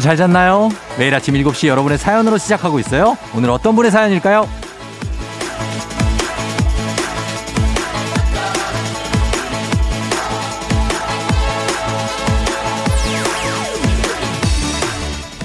여러분 0.00 0.08
잘 0.08 0.16
잤나요? 0.16 0.70
매일 0.98 1.14
아침 1.14 1.34
7시 1.34 1.68
여러분의 1.68 1.98
사연으로 1.98 2.38
시작하고 2.38 2.78
있어요. 2.78 3.18
오늘 3.34 3.50
어떤 3.50 3.76
분의 3.76 3.90
사연일까요? 3.90 4.48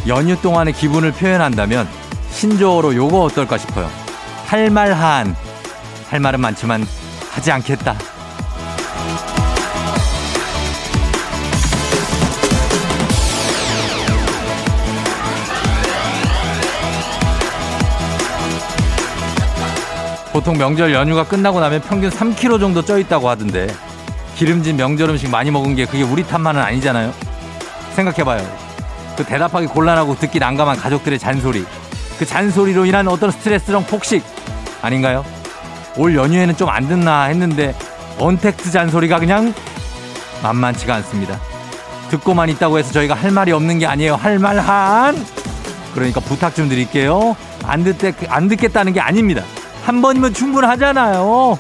연휴 0.08 0.40
동안의 0.40 0.74
기분을 0.74 1.12
표현한다면 1.12 1.88
신조어로 2.32 2.96
요거 2.96 3.24
어떨까 3.24 3.58
싶어요. 3.58 3.90
할 4.46 4.70
말 4.70 4.94
한. 4.94 5.36
할 6.10 6.20
말은 6.20 6.40
많지만 6.40 6.86
하지 7.32 7.52
않겠다. 7.52 7.96
보통 20.36 20.58
명절 20.58 20.92
연휴가 20.94 21.24
끝나고 21.24 21.62
나면 21.62 21.80
평균 21.80 22.10
3kg 22.10 22.60
정도 22.60 22.82
쪄 22.82 23.00
있다고 23.00 23.30
하던데 23.30 23.68
기름진 24.36 24.76
명절 24.76 25.10
음식 25.12 25.30
많이 25.30 25.50
먹은 25.50 25.76
게 25.76 25.86
그게 25.86 26.04
우리 26.04 26.28
탓만은 26.28 26.62
아니잖아요. 26.62 27.14
생각해봐요. 27.94 28.46
그 29.16 29.24
대답하기 29.24 29.68
곤란하고 29.68 30.16
듣기 30.20 30.40
난감한 30.40 30.76
가족들의 30.76 31.20
잔소리. 31.20 31.64
그 32.20 32.26
잔소리로 32.26 32.86
인한 32.86 33.08
어떤 33.08 33.32
스트레스랑 33.32 33.86
폭식 33.86 34.26
아닌가요? 34.82 35.24
올 35.96 36.14
연휴에는 36.14 36.58
좀 36.58 36.68
안 36.68 36.86
듣나 36.90 37.24
했는데 37.24 37.74
언택트 38.20 38.72
잔소리가 38.72 39.20
그냥 39.20 39.54
만만치가 40.44 40.96
않습니다. 40.96 41.40
듣고만 42.10 42.50
있다고 42.50 42.78
해서 42.78 42.92
저희가 42.92 43.14
할 43.14 43.32
말이 43.32 43.54
없는 43.54 43.80
게 43.80 43.86
아니에요. 43.86 44.16
할 44.16 44.40
말 44.40 44.60
한. 44.60 45.16
그러니까 45.94 46.20
부탁 46.20 46.54
좀 46.56 46.68
드릴게요. 46.68 47.38
안 47.64 47.86
듣, 47.86 47.98
안 48.28 48.50
듣겠다는 48.50 48.92
게 48.92 49.00
아닙니다. 49.00 49.42
한 49.86 50.02
번이면 50.02 50.34
충분하잖아요. 50.34 51.60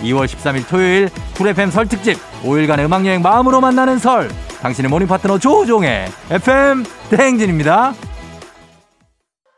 2월 0.00 0.26
13일 0.26 0.68
토요일 0.68 1.08
쿨FM 1.36 1.70
설 1.70 1.88
특집 1.88 2.18
5일간의 2.42 2.84
음악여행 2.84 3.22
마음으로 3.22 3.62
만나는 3.62 3.98
설 3.98 4.28
당신의 4.60 4.90
모닝 4.90 5.08
파트너 5.08 5.38
조우종의 5.38 6.08
FM 6.30 6.84
대행진입니다. 7.08 7.94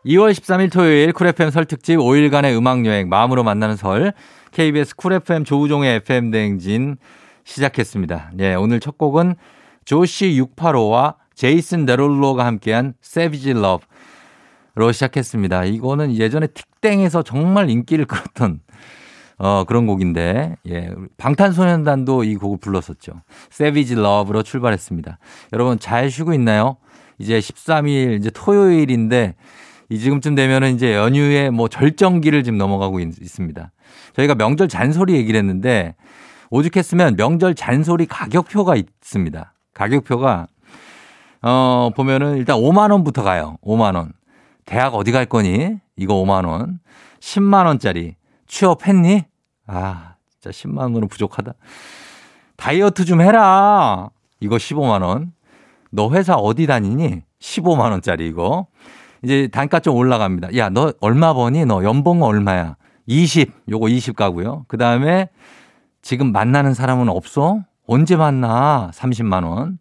2월 0.07 0.33
13일 0.33 0.71
토요일 0.71 1.13
쿨FM 1.13 1.51
설 1.51 1.65
특집 1.65 1.97
5일간의 1.97 2.57
음악여행 2.57 3.09
마음으로 3.09 3.43
만나는 3.43 3.75
설 3.75 4.13
KBS 4.53 4.95
쿨FM 4.95 5.43
조우종의 5.45 5.97
FM 5.97 6.31
대행진 6.31 6.97
시작했습니다. 7.43 8.31
예, 8.39 8.55
오늘 8.55 8.79
첫 8.79 8.97
곡은 8.97 9.35
조시 9.85 10.41
685와 10.57 11.17
제이슨 11.35 11.85
데롤로가 11.85 12.47
함께한 12.47 12.95
Savage 13.03 13.51
Love 13.51 13.85
로 14.77 14.91
시작했습니다. 14.91 15.65
이거는 15.65 16.17
예전에 16.17 16.49
틱땡에서 16.49 17.23
정말 17.23 17.71
인기를 17.71 18.07
끌었던 18.07 18.61
어, 19.39 19.65
그런 19.65 19.87
곡인데, 19.87 20.57
예. 20.69 20.91
방탄소년단도 21.17 22.25
이 22.25 22.37
곡을 22.37 22.59
불렀었죠. 22.59 23.23
Savage 23.53 23.99
Love로 23.99 24.43
출발했습니다. 24.43 25.19
여러분 25.53 25.79
잘 25.79 26.11
쉬고 26.11 26.35
있나요? 26.35 26.77
이제 27.19 27.39
13일, 27.39 28.19
이제 28.19 28.31
토요일인데, 28.31 29.35
이 29.91 29.99
지금쯤 29.99 30.35
되면은 30.35 30.75
이제 30.75 30.95
연휴의 30.95 31.51
뭐 31.51 31.69
절정기를 31.69 32.43
지금 32.43 32.59
넘어가고 32.59 33.01
있, 33.01 33.13
습니다 33.27 33.73
저희가 34.17 34.35
명절 34.35 34.69
잔소리 34.69 35.15
얘기를 35.15 35.39
했는데, 35.39 35.95
오죽했으면 36.51 37.17
명절 37.17 37.55
잔소리 37.55 38.07
가격표가 38.07 38.77
있습니다. 38.77 39.53
가격표가, 39.75 40.47
어, 41.43 41.91
보면은 41.95 42.39
일단 42.39 42.57
5만 42.57 42.93
원부터 42.93 43.23
가요. 43.23 43.57
5만 43.63 43.97
원. 43.97 44.13
대학 44.65 44.95
어디 44.95 45.13
갈 45.13 45.27
거니? 45.27 45.79
이거 45.97 46.15
5만원. 46.15 46.79
10만원짜리. 47.21 48.15
취업했니? 48.47 49.25
아, 49.67 50.15
진짜 50.29 50.51
10만원은 50.51 51.09
부족하다. 51.11 51.55
다이어트 52.57 53.05
좀 53.05 53.21
해라. 53.21 54.11
이거 54.41 54.57
15만원. 54.57 55.33
너 55.91 56.11
회사 56.13 56.35
어디 56.35 56.67
다니니? 56.67 57.23
15만원짜리 57.41 58.23
이거. 58.23 58.67
이제 59.23 59.49
단가 59.49 59.81
좀 59.81 59.97
올라갑니다. 59.97 60.57
야, 60.57 60.69
너 60.69 60.93
얼마 61.01 61.33
버니? 61.33 61.65
너 61.65 61.83
연봉 61.85 62.23
얼마야? 62.23 62.77
20. 63.07 63.53
요거 63.69 63.89
20 63.89 64.17
가고요. 64.17 64.65
그 64.69 64.77
다음에 64.77 65.29
지금 66.03 66.33
만나는 66.33 66.75
사람은 66.75 67.09
없어? 67.09 67.61
언제 67.87 68.17
만나? 68.17 68.91
30만원. 68.93 69.79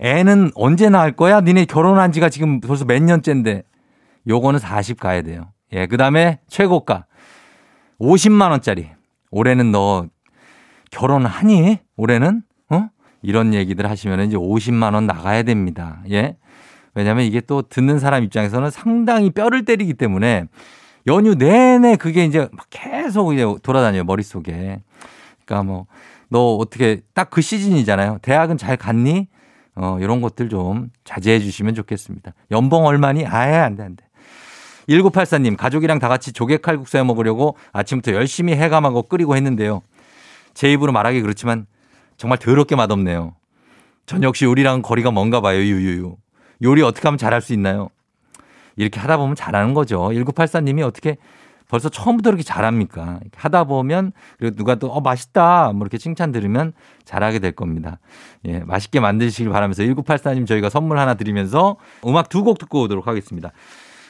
애는 0.00 0.50
언제 0.54 0.88
낳을 0.88 1.12
거야? 1.12 1.40
니네 1.40 1.64
결혼한 1.66 2.12
지가 2.12 2.28
지금 2.28 2.60
벌써 2.60 2.84
몇 2.84 3.02
년째인데. 3.02 3.62
요거는 4.28 4.58
40 4.58 4.98
가야 5.00 5.22
돼요. 5.22 5.52
예, 5.72 5.86
그 5.86 5.96
다음에 5.96 6.40
최고가 6.48 7.06
50만원짜리. 8.00 8.88
올해는 9.30 9.72
너 9.72 10.06
결혼하니? 10.90 11.78
올해는? 11.96 12.42
어? 12.70 12.88
이런 13.22 13.54
얘기들 13.54 13.88
하시면 13.88 14.20
이제 14.28 14.36
50만원 14.36 15.04
나가야 15.04 15.42
됩니다. 15.42 16.02
예. 16.10 16.36
왜냐면 16.94 17.24
이게 17.24 17.40
또 17.40 17.62
듣는 17.62 17.98
사람 17.98 18.22
입장에서는 18.22 18.70
상당히 18.70 19.30
뼈를 19.30 19.64
때리기 19.64 19.94
때문에 19.94 20.44
연휴 21.06 21.34
내내 21.34 21.96
그게 21.96 22.24
이제 22.24 22.48
막 22.52 22.66
계속 22.70 23.32
이제 23.34 23.44
돌아다녀요, 23.62 24.04
머릿속에. 24.04 24.80
그러니까 25.44 25.62
뭐, 25.64 25.86
너 26.28 26.54
어떻게 26.56 27.00
딱 27.12 27.30
그 27.30 27.40
시즌이잖아요. 27.42 28.18
대학은 28.22 28.56
잘 28.56 28.76
갔니? 28.76 29.26
어, 29.74 29.98
이런 30.00 30.20
것들 30.20 30.48
좀 30.48 30.90
자제해 31.02 31.40
주시면 31.40 31.74
좋겠습니다. 31.74 32.32
연봉 32.52 32.86
얼마니? 32.86 33.26
아예 33.26 33.56
안 33.56 33.74
돼, 33.74 33.82
안 33.82 33.96
돼. 33.96 34.04
1984님, 34.88 35.56
가족이랑 35.56 35.98
다 35.98 36.08
같이 36.08 36.32
조개 36.32 36.58
칼국수 36.58 36.96
해 36.98 37.02
먹으려고 37.02 37.56
아침부터 37.72 38.12
열심히 38.12 38.54
해감하고 38.54 39.04
끓이고 39.04 39.36
했는데요. 39.36 39.82
제 40.54 40.70
입으로 40.72 40.92
말하기 40.92 41.20
그렇지만 41.22 41.66
정말 42.16 42.38
더럽게 42.38 42.76
맛없네요. 42.76 43.34
전 44.06 44.22
역시 44.22 44.44
요리랑은 44.44 44.82
거리가 44.82 45.10
먼가 45.10 45.40
봐요, 45.40 45.58
유유유. 45.58 46.16
요리 46.62 46.82
어떻게 46.82 47.08
하면 47.08 47.18
잘할 47.18 47.40
수 47.40 47.52
있나요? 47.52 47.88
이렇게 48.76 49.00
하다 49.00 49.16
보면 49.16 49.34
잘하는 49.36 49.74
거죠. 49.74 50.00
1984님이 50.10 50.82
어떻게 50.82 51.16
벌써 51.68 51.88
처음부터 51.88 52.30
이렇게 52.30 52.42
잘합니까? 52.44 53.20
하다 53.34 53.64
보면 53.64 54.12
그리고 54.38 54.54
누가 54.54 54.74
또 54.76 54.88
어 54.88 55.00
맛있다 55.00 55.72
뭐 55.72 55.80
이렇게 55.82 55.96
칭찬 55.98 56.30
들으면 56.30 56.72
잘하게 57.04 57.38
될 57.38 57.52
겁니다. 57.52 57.98
예, 58.44 58.60
맛있게 58.60 59.00
만드시길 59.00 59.50
바라면서 59.50 59.82
1984님 59.82 60.46
저희가 60.46 60.68
선물 60.68 60.98
하나 60.98 61.14
드리면서 61.14 61.76
음악 62.06 62.28
두 62.28 62.42
곡 62.44 62.58
듣고 62.58 62.82
오도록 62.82 63.06
하겠습니다. 63.08 63.50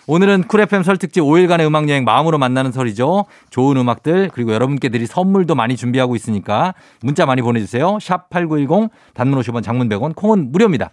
오늘은 0.07 0.45
쿨 0.49 0.61
FM 0.61 0.83
설 0.83 0.99
특집 0.99 1.23
5일간의 1.23 1.67
음악 1.67 1.89
여행 1.89 2.05
마음으로 2.05 2.37
만나는 2.37 2.73
설이죠. 2.73 3.25
좋은 3.49 3.77
음악들 3.79 4.31
그리고 4.35 4.53
여러분께 4.53 4.91
드릴 4.91 5.07
선물도 5.07 5.55
많이 5.55 5.77
준비하고 5.77 6.15
있으니까 6.15 6.75
문자 7.01 7.25
많이 7.25 7.41
보내주세요. 7.41 7.99
샵 8.03 8.29
8910 8.29 8.91
단문 9.15 9.41
50원 9.41 9.63
장문 9.63 9.89
100원 9.89 10.15
콩은 10.15 10.53
무료입니다. 10.53 10.91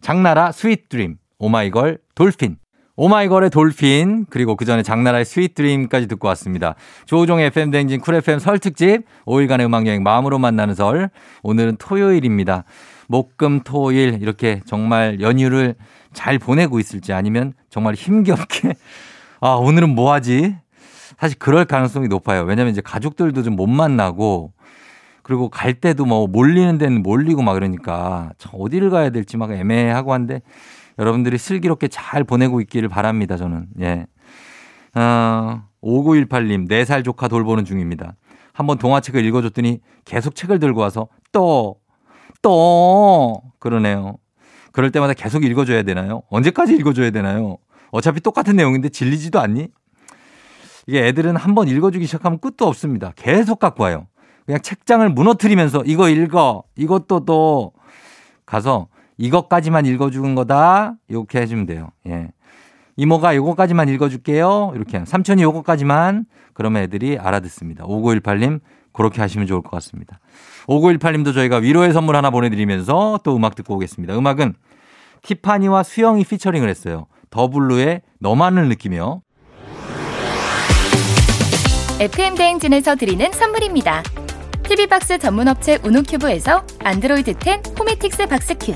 장나라 0.00 0.50
Sweet 0.50 0.88
Dream 0.88 1.16
오마이걸 1.38 1.98
Dolphin 2.14 2.56
오마이걸의 2.96 3.50
Dolphin 3.50 4.26
그리고 4.30 4.56
그 4.56 4.64
전에 4.64 4.82
장나라의 4.82 5.26
Sweet 5.26 5.54
Dream까지 5.54 6.08
듣고 6.08 6.26
왔습니다. 6.28 6.74
조우종의 7.04 7.48
FM 7.48 7.70
대행진 7.70 8.00
쿨 8.00 8.14
FM 8.14 8.38
설 8.38 8.58
특집 8.58 9.02
5일간의 9.26 9.66
음악 9.66 9.86
여행 9.86 10.02
마음으로 10.02 10.38
만나는 10.38 10.74
설 10.74 11.10
오늘은 11.42 11.76
토요일입니다. 11.76 12.64
목금 13.08 13.60
토일 13.60 14.18
이렇게 14.20 14.60
정말 14.66 15.20
연휴를 15.20 15.74
잘 16.18 16.36
보내고 16.40 16.80
있을지 16.80 17.12
아니면 17.12 17.52
정말 17.70 17.94
힘겹게 17.94 18.74
아 19.40 19.50
오늘은 19.50 19.94
뭐 19.94 20.12
하지? 20.12 20.56
사실 21.16 21.38
그럴 21.38 21.64
가능성이 21.64 22.08
높아요. 22.08 22.42
왜냐면 22.42 22.72
이제 22.72 22.80
가족들도 22.80 23.44
좀 23.44 23.54
못 23.54 23.68
만나고 23.68 24.52
그리고 25.22 25.48
갈 25.48 25.74
때도 25.74 26.06
뭐 26.06 26.26
몰리는 26.26 26.76
데는 26.76 27.04
몰리고 27.04 27.42
막 27.42 27.52
그러니까 27.52 28.32
참 28.36 28.52
어디를 28.54 28.90
가야 28.90 29.10
될지 29.10 29.36
막 29.36 29.52
애매하고 29.52 30.12
한데 30.12 30.42
여러분들이 30.98 31.38
슬기롭게 31.38 31.86
잘 31.86 32.24
보내고 32.24 32.60
있기를 32.62 32.88
바랍니다. 32.88 33.36
저는 33.36 33.66
예. 33.80 34.06
어, 34.96 35.62
5918님 35.84 36.68
4살 36.68 37.04
조카 37.04 37.28
돌보는 37.28 37.64
중입니다. 37.64 38.16
한번 38.52 38.78
동화책을 38.78 39.24
읽어줬더니 39.24 39.78
계속 40.04 40.34
책을 40.34 40.58
들고 40.58 40.80
와서 40.80 41.06
또, 41.30 41.76
또, 42.42 43.40
그러네요. 43.60 44.16
그럴 44.78 44.92
때마다 44.92 45.12
계속 45.12 45.44
읽어줘야 45.44 45.82
되나요? 45.82 46.22
언제까지 46.30 46.76
읽어줘야 46.76 47.10
되나요? 47.10 47.58
어차피 47.90 48.20
똑같은 48.20 48.54
내용인데 48.54 48.90
질리지도 48.90 49.40
않니? 49.40 49.70
이게 50.86 51.08
애들은 51.08 51.34
한번 51.34 51.66
읽어주기 51.66 52.06
시작하면 52.06 52.38
끝도 52.38 52.68
없습니다. 52.68 53.12
계속 53.16 53.58
갖고 53.58 53.82
와요. 53.82 54.06
그냥 54.46 54.60
책장을 54.62 55.08
무너뜨리면서 55.08 55.82
이거 55.84 56.08
읽어. 56.08 56.62
이것도 56.76 57.24
또 57.24 57.72
가서 58.46 58.86
이것까지만 59.16 59.84
읽어주는 59.84 60.36
거다. 60.36 60.94
이렇게 61.08 61.40
해주면 61.40 61.66
돼요. 61.66 61.90
예. 62.06 62.28
이모가 62.94 63.32
이거까지만 63.32 63.88
읽어줄게요. 63.88 64.74
이렇게. 64.76 65.04
삼촌이 65.04 65.42
이거까지만. 65.42 66.24
그러면 66.54 66.84
애들이 66.84 67.18
알아듣습니다. 67.18 67.84
5918님, 67.84 68.60
그렇게 68.92 69.20
하시면 69.20 69.48
좋을 69.48 69.62
것 69.62 69.70
같습니다. 69.70 70.20
5918님도 70.68 71.34
저희가 71.34 71.56
위로의 71.56 71.92
선물 71.92 72.14
하나 72.14 72.30
보내드리면서 72.30 73.18
또 73.24 73.34
음악 73.34 73.56
듣고 73.56 73.74
오겠습니다. 73.74 74.16
음악은 74.16 74.54
티파니와 75.28 75.82
수영이 75.82 76.24
피처링을 76.24 76.68
했어요. 76.70 77.06
더블루의 77.30 78.00
너만을 78.18 78.68
느끼며. 78.68 79.20
FM 82.00 82.36
대행진에서 82.36 82.96
드리는 82.96 83.30
선물입니다. 83.32 84.02
TV박스 84.62 85.18
전문 85.18 85.48
업체 85.48 85.78
우노큐브에서 85.84 86.64
안드로이드 86.82 87.34
10 87.42 87.78
호메틱스 87.78 88.26
박스큐. 88.26 88.74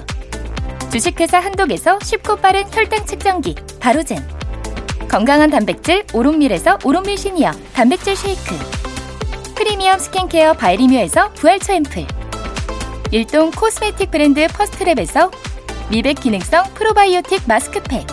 주식회사 0.90 1.38
한독에서 1.38 1.98
쉽고 2.02 2.36
빠른 2.36 2.64
혈당 2.70 3.06
측정기 3.06 3.54
바로젠. 3.80 4.18
건강한 5.08 5.48
단백질 5.50 6.04
오롯밀에서 6.12 6.78
오롯밀 6.84 7.16
시니어 7.16 7.50
단백질 7.72 8.14
쉐이크. 8.14 8.54
프리미엄 9.54 9.98
스킨케어 9.98 10.52
바이리뮤에서 10.54 11.32
부활초 11.32 11.72
앰플. 11.72 12.06
일동 13.10 13.50
코스메틱 13.50 14.10
브랜드 14.10 14.46
퍼스트랩에서 14.48 15.30
미백 15.92 16.20
기능성 16.20 16.72
프로바이오틱 16.72 17.42
마스크팩. 17.46 18.06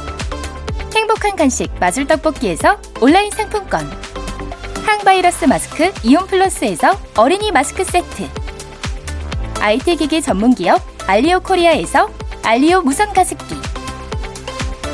행복한 0.94 1.38
간식 1.38 1.72
마술 1.80 2.06
떡볶이에서 2.08 2.78
온라인 3.00 3.32
상품권. 3.32 3.90
항바이러스 4.86 5.46
마스크 5.46 5.90
이온 6.04 6.28
플러스에서 6.28 7.00
어린이 7.16 7.54
마스크 7.54 7.86
세트. 7.86 8.28
IT 9.62 9.96
기기 9.96 10.22
전문 10.22 10.56
기업 10.56 10.82
알리오 11.08 11.40
코리아에서 11.40 12.10
알리오 12.44 12.82
무선 12.82 13.14
가습기. 13.14 13.56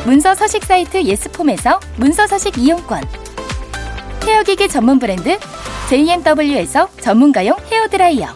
문서 0.05 0.35
서식 0.35 0.63
사이트 0.63 1.01
예스폼에서 1.01 1.79
문서 1.97 2.27
서식 2.27 2.55
이용권. 2.59 3.03
헤어 4.27 4.43
기기 4.43 4.69
전문 4.69 4.99
브랜드 4.99 5.39
JMW에서 5.89 6.89
전문가용 7.01 7.57
헤어 7.71 7.87
드라이어. 7.87 8.27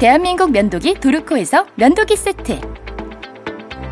대한민국 0.00 0.50
면도기 0.50 0.94
도르코에서 0.94 1.66
면도기 1.76 2.16
세트 2.16 2.77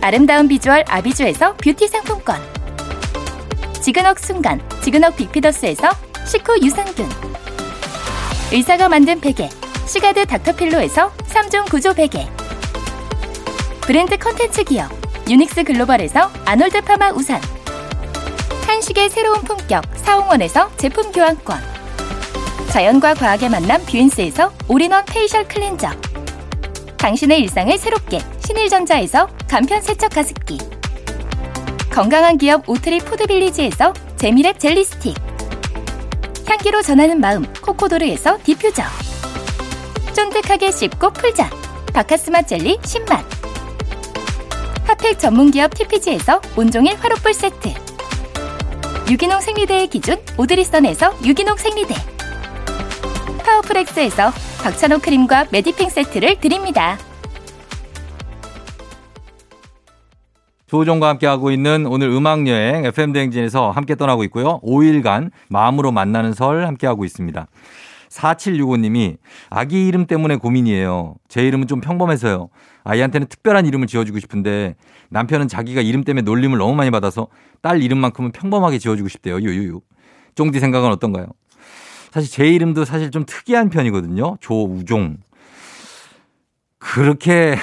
아름다운 0.00 0.48
비주얼 0.48 0.84
아비주에서 0.86 1.54
뷰티 1.56 1.88
상품권. 1.88 2.40
지그넉 3.80 4.18
순간 4.18 4.60
지그넉 4.82 5.16
빅피더스에서 5.16 5.90
식후 6.26 6.60
유산균. 6.62 7.08
의사가 8.52 8.88
만든 8.88 9.20
베개 9.20 9.48
시가드 9.86 10.26
닥터필로에서 10.26 11.12
3종 11.28 11.70
구조 11.70 11.94
베개. 11.94 12.26
브랜드 13.80 14.16
컨텐츠 14.16 14.64
기업 14.64 14.90
유닉스 15.28 15.64
글로벌에서 15.64 16.30
아놀드 16.44 16.80
파마 16.82 17.10
우산. 17.10 17.40
한식의 18.66 19.10
새로운 19.10 19.42
품격 19.42 19.84
사홍원에서 19.96 20.70
제품 20.76 21.10
교환권. 21.12 21.58
자연과 22.70 23.14
과학의 23.14 23.48
만남 23.48 23.84
뷰인스에서 23.86 24.52
all-in-one 24.68 25.04
facial 25.06 25.48
cleanser. 25.48 25.90
당신의 26.98 27.40
일상을 27.40 27.76
새롭게 27.78 28.20
신일전자에서 28.48 29.28
간편 29.46 29.82
세척 29.82 30.10
가습기. 30.10 30.56
건강한 31.90 32.38
기업 32.38 32.66
오트리 32.66 32.98
푸드빌리지에서 33.00 33.92
재미랩 34.16 34.58
젤리 34.58 34.84
스틱. 34.84 35.14
향기로 36.46 36.80
전하는 36.80 37.20
마음 37.20 37.44
코코도르에서 37.60 38.38
디퓨저. 38.42 38.84
쫀득하게 40.14 40.70
씹고 40.70 41.10
풀자. 41.10 41.50
박카스맛 41.92 42.40
젤리 42.40 42.78
10만 42.78 43.22
핫팩 44.86 45.18
전문기업 45.18 45.74
TPG에서 45.74 46.40
온종일 46.56 46.96
화롯불 46.96 47.34
세트. 47.34 47.68
유기농 49.10 49.42
생리대의 49.42 49.88
기준 49.88 50.16
오드리선에서 50.38 51.18
유기농 51.22 51.58
생리대. 51.58 51.94
파워풀엑스에서 53.44 54.32
박찬호 54.62 55.00
크림과 55.00 55.48
메디핑 55.50 55.90
세트를 55.90 56.40
드립니다. 56.40 56.96
조종과 60.68 61.08
함께하고 61.08 61.50
있는 61.50 61.86
오늘 61.86 62.08
음악여행 62.10 62.84
FM대행진에서 62.84 63.70
함께 63.70 63.94
떠나고 63.94 64.22
있고요. 64.24 64.60
5일간 64.60 65.30
마음으로 65.48 65.92
만나는 65.92 66.34
설 66.34 66.66
함께하고 66.66 67.04
있습니다. 67.04 67.46
4765님이 68.10 69.16
아기 69.50 69.86
이름 69.86 70.06
때문에 70.06 70.36
고민이에요. 70.36 71.14
제 71.28 71.46
이름은 71.46 71.66
좀 71.66 71.80
평범해서요. 71.80 72.48
아이한테는 72.84 73.28
특별한 73.28 73.66
이름을 73.66 73.86
지어주고 73.86 74.18
싶은데 74.20 74.76
남편은 75.10 75.48
자기가 75.48 75.80
이름 75.80 76.04
때문에 76.04 76.22
놀림을 76.22 76.58
너무 76.58 76.74
많이 76.74 76.90
받아서 76.90 77.28
딸 77.60 77.82
이름만큼은 77.82 78.32
평범하게 78.32 78.78
지어주고 78.78 79.08
싶대요. 79.08 79.40
유유유. 79.40 79.80
쫑디 80.34 80.60
생각은 80.60 80.90
어떤가요? 80.90 81.26
사실 82.10 82.30
제 82.30 82.46
이름도 82.48 82.84
사실 82.84 83.10
좀 83.10 83.24
특이한 83.26 83.70
편이거든요. 83.70 84.36
조우종. 84.40 85.18
그렇게 86.78 87.56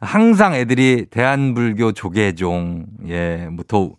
항상 0.00 0.54
애들이 0.54 1.06
대한불교 1.10 1.92
조계종, 1.92 2.86
예, 3.08 3.48
뭐 3.50 3.64
더, 3.66 3.90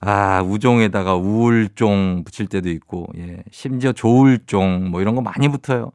아, 0.00 0.42
우종에다가 0.42 1.16
우울종 1.16 2.24
붙일 2.24 2.46
때도 2.46 2.68
있고, 2.70 3.06
예, 3.18 3.42
심지어 3.50 3.92
조울종 3.92 4.90
뭐 4.90 5.00
이런 5.00 5.14
거 5.14 5.20
많이 5.20 5.48
붙어요. 5.48 5.90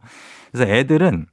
그래서 0.51 0.71
애들은 0.71 1.25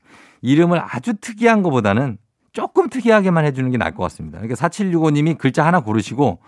이름을 0.42 0.80
아주 0.82 1.14
특이한 1.14 1.62
것보다는 1.62 2.18
조금 2.52 2.88
특이하게만 2.88 3.44
해주는 3.44 3.70
게 3.70 3.78
나을 3.78 3.92
것 3.94 4.02
같습니다. 4.04 4.38
그러니까 4.38 4.56
4765님이 4.68 5.36
글자 5.38 5.64
하나 5.66 5.80
고르시고 5.80 6.40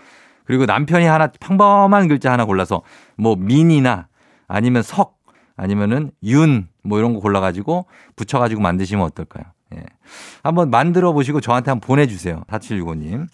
그리고 0.44 0.66
남편이 0.66 1.04
하나 1.04 1.28
평범한 1.28 2.08
글자 2.08 2.32
하나 2.32 2.44
골라서 2.44 2.82
뭐 3.16 3.36
민이나 3.36 4.08
아니면 4.48 4.82
석 4.82 5.18
아니면은 5.56 6.10
윤 6.24 6.72
뭐 6.82 6.98
이런 6.98 7.14
거 7.14 7.20
골라가지고 7.20 7.86
붙여가지고 8.16 8.60
만드시면 8.60 9.04
어떨까요? 9.04 9.44
예. 9.74 9.84
한번 10.42 10.70
만들어 10.70 11.12
보시고 11.12 11.40
저한테 11.40 11.70
한번 11.70 11.86
보내주세요. 11.86 12.42
4765님. 12.48 13.26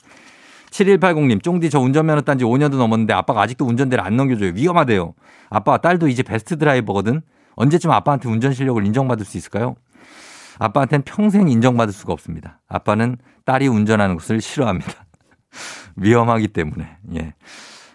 7180님, 0.71 1.43
쫑디 1.43 1.71
저 1.71 1.81
운전면허 1.81 2.23
딴 2.23 2.39
지 2.39 2.45
5년도 2.45 2.77
넘었는데 2.77 3.15
아빠가 3.15 3.41
아직도 3.43 3.65
운전대를 3.65 4.05
안 4.05 4.17
넘겨줘요. 4.17 4.53
위험하대요. 4.55 5.15
아빠와 5.51 5.79
딸도 5.79 6.09
이제 6.09 6.23
베스트 6.23 6.59
드라이버거든. 6.59 7.23
언제쯤 7.57 7.91
아빠한테 7.91 8.29
운전 8.29 8.53
실력을 8.53 8.85
인정받을 8.85 9.25
수 9.25 9.37
있을까요? 9.37 9.77
아빠한테는 10.59 11.05
평생 11.05 11.49
인정받을 11.49 11.93
수가 11.93 12.13
없습니다. 12.13 12.61
아빠는 12.69 13.17
딸이 13.45 13.69
운전하는 13.69 14.17
것을 14.17 14.41
싫어합니다. 14.41 14.93
위험하기 15.97 16.49
때문에. 16.49 16.99
예. 17.17 17.35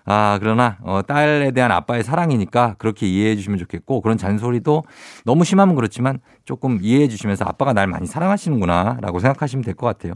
아, 0.05 0.37
그러나, 0.41 0.77
어, 0.83 1.01
딸에 1.07 1.51
대한 1.51 1.71
아빠의 1.71 2.03
사랑이니까 2.03 2.75
그렇게 2.77 3.07
이해해 3.07 3.35
주시면 3.35 3.57
좋겠고, 3.59 4.01
그런 4.01 4.17
잔소리도 4.17 4.83
너무 5.25 5.45
심하면 5.45 5.75
그렇지만 5.75 6.19
조금 6.45 6.79
이해해 6.81 7.07
주시면서 7.07 7.45
아빠가 7.45 7.71
날 7.73 7.87
많이 7.87 8.05
사랑하시는구나, 8.07 8.97
라고 9.01 9.19
생각하시면 9.19 9.63
될 9.63 9.75
것 9.75 9.87
같아요. 9.87 10.13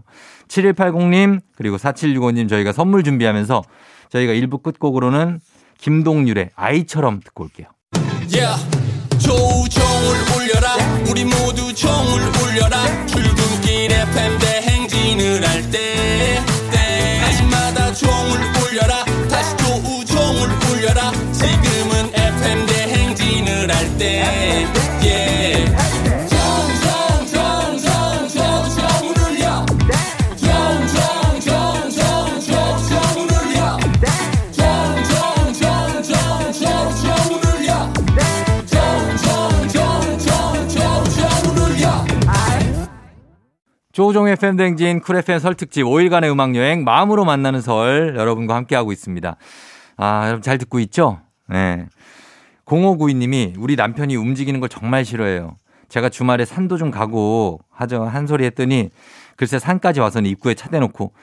7180님, 0.49 1.39
그리고 1.55 1.77
4765님 1.77 2.49
저희가 2.49 2.71
선물 2.73 3.03
준비하면서 3.03 3.61
저희가 4.09 4.33
1부 4.33 4.61
끝곡으로는 4.63 5.39
김동률의 5.77 6.49
아이처럼 6.55 7.19
듣고 7.21 7.43
올게요. 7.45 7.67
Yeah. 8.33 8.61
조종을 9.19 10.15
울려라 10.35 10.75
우리 11.09 11.23
모두 11.25 11.73
종을 11.73 12.21
울려라 12.43 13.05
출근길 13.07 13.91
FM 13.91 14.39
대행진을 14.39 15.47
할 15.47 15.61
때 15.71 16.39
때마다 16.71 17.91
종을 17.93 18.37
울려라 18.61 19.03
다시 19.37 19.55
조우종을 19.57 20.49
울려라. 20.71 21.11
지금은 21.31 22.09
FM 22.11 22.65
대행진을 22.65 23.71
할 23.71 23.96
때 23.96 23.96
조우종의 43.97 44.35
FM 44.35 44.45
대행진 44.45 44.99
쿨 44.99 45.15
FM 45.15 45.39
설 45.39 45.55
특집 45.55 45.81
5일간의 45.81 46.31
음악여행 46.31 46.83
마음으로 46.83 47.25
만나는 47.25 47.61
설 47.61 48.13
여러분과 48.15 48.53
함께하고 48.53 48.91
있습니다. 48.91 49.37
아, 49.97 50.23
여러분 50.27 50.43
잘 50.43 50.59
듣고 50.59 50.79
있죠? 50.81 51.19
네. 51.49 51.87
0592님이 52.65 53.55
우리 53.57 53.75
남편이 53.75 54.15
움직이는 54.15 54.59
걸 54.59 54.69
정말 54.69 55.03
싫어해요. 55.03 55.55
제가 55.89 56.09
주말에 56.09 56.45
산도 56.45 56.77
좀 56.77 56.91
가고 56.91 57.59
하죠. 57.71 58.03
한 58.03 58.27
소리 58.27 58.45
했더니 58.45 58.91
글쎄 59.35 59.57
산까지 59.57 59.99
와서는 59.99 60.29
입구에 60.29 60.53
차 60.53 60.69
대놓고 60.69 61.13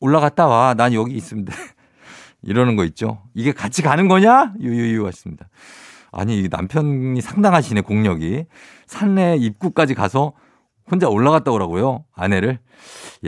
올라갔다 0.00 0.46
와. 0.46 0.72
난 0.72 0.94
여기 0.94 1.14
있습니다. 1.14 1.52
이러는 2.40 2.76
거 2.76 2.86
있죠. 2.86 3.20
이게 3.34 3.52
같이 3.52 3.82
가는 3.82 4.08
거냐? 4.08 4.54
유유유 4.58 5.06
하십니다. 5.06 5.50
아니, 6.12 6.48
남편이 6.50 7.20
상당하시네, 7.20 7.82
공력이. 7.82 8.46
산내 8.86 9.36
입구까지 9.36 9.92
가서 9.92 10.32
혼자 10.90 11.08
올라갔다 11.08 11.50
오라고요, 11.52 12.04
아내를. 12.14 12.58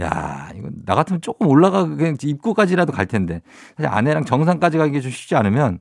야, 0.00 0.50
이거 0.56 0.68
나 0.84 0.94
같으면 0.94 1.20
조금 1.20 1.46
올라가 1.48 1.84
그냥 1.84 2.16
입구까지라도 2.22 2.92
갈 2.92 3.06
텐데. 3.06 3.40
사실 3.76 3.88
아내랑 3.90 4.24
정상까지 4.24 4.78
가기 4.78 5.00
좀 5.02 5.10
쉽지 5.10 5.34
않으면 5.36 5.78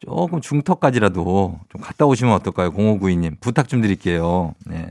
조금 0.00 0.40
중턱까지라도 0.40 1.60
좀 1.68 1.80
갔다 1.80 2.06
오시면 2.06 2.34
어떨까요? 2.34 2.72
0592님. 2.72 3.40
부탁 3.40 3.68
좀 3.68 3.80
드릴게요. 3.80 4.54
네. 4.66 4.90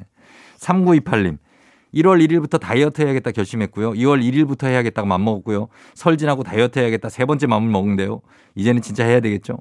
3928님. 0.59 1.37
1월 1.93 2.25
1일부터 2.25 2.57
다이어트 2.59 3.01
해야겠다 3.01 3.31
결심했고요. 3.31 3.91
2월 3.91 4.23
1일부터 4.23 4.67
해야겠다고 4.67 5.05
맘먹었고요. 5.09 5.67
설 5.93 6.17
지나고 6.17 6.43
다이어트 6.43 6.79
해야겠다 6.79 7.09
세 7.09 7.25
번째 7.25 7.47
마음을 7.47 7.69
먹는데요. 7.69 8.21
이제는 8.55 8.81
진짜 8.81 9.03
해야 9.03 9.19
되겠죠. 9.19 9.57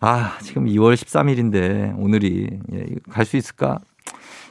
아, 0.00 0.36
지금 0.42 0.66
2월 0.66 0.94
13일인데 0.94 1.94
오늘이 1.98 2.58
예, 2.72 2.86
갈 3.08 3.24
수 3.24 3.36
있을까? 3.36 3.78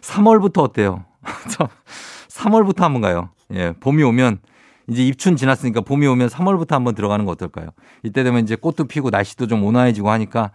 3월부터 0.06 0.64
어때요? 0.64 1.04
3월부터 2.30 2.80
한번 2.80 3.02
가요. 3.02 3.30
예, 3.54 3.74
봄이 3.80 4.04
오면 4.04 4.40
이제 4.88 5.04
입춘 5.06 5.36
지났으니까 5.36 5.82
봄이 5.82 6.06
오면 6.08 6.28
3월부터 6.30 6.72
한번 6.72 6.94
들어가는 6.96 7.26
거 7.26 7.32
어떨까요? 7.32 7.70
이때 8.04 8.24
되면 8.24 8.44
이제 8.44 8.56
꽃도 8.56 8.86
피고 8.86 9.10
날씨도 9.10 9.48
좀 9.48 9.64
온화해지고 9.64 10.10
하니까 10.12 10.52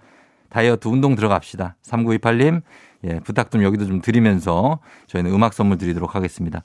다이어트 0.50 0.88
운동 0.88 1.14
들어갑시다. 1.14 1.76
3928님, 1.83 2.62
예, 3.04 3.21
부탁 3.21 3.50
좀 3.50 3.62
여기도 3.62 3.87
좀 3.87 4.00
드리면서 4.00 4.80
저희는 5.07 5.33
음악 5.33 5.54
선물 5.54 5.78
드리도록 5.78 6.14
하겠습니다. 6.14 6.62